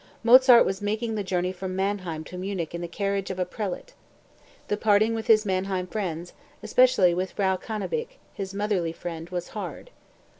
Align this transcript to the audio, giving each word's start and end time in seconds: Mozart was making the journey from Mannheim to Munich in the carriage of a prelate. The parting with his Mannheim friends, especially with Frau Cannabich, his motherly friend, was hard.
Mozart 0.23 0.65
was 0.65 0.81
making 0.81 1.13
the 1.13 1.23
journey 1.23 1.51
from 1.51 1.75
Mannheim 1.75 2.23
to 2.23 2.35
Munich 2.35 2.73
in 2.73 2.81
the 2.81 2.87
carriage 2.87 3.29
of 3.29 3.37
a 3.37 3.45
prelate. 3.45 3.93
The 4.67 4.75
parting 4.75 5.13
with 5.13 5.27
his 5.27 5.45
Mannheim 5.45 5.85
friends, 5.85 6.33
especially 6.63 7.13
with 7.13 7.33
Frau 7.33 7.55
Cannabich, 7.55 8.17
his 8.33 8.51
motherly 8.51 8.93
friend, 8.93 9.29
was 9.29 9.49
hard. 9.49 9.91